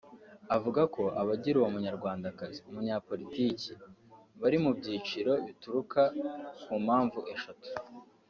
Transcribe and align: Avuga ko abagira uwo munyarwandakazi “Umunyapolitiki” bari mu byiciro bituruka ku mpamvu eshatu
Avuga 0.55 0.81
ko 0.95 1.03
abagira 1.21 1.55
uwo 1.57 1.69
munyarwandakazi 1.75 2.59
“Umunyapolitiki” 2.69 3.71
bari 4.41 4.57
mu 4.63 4.71
byiciro 4.77 5.31
bituruka 5.45 6.01
ku 6.63 6.73
mpamvu 6.85 7.19
eshatu 7.35 7.67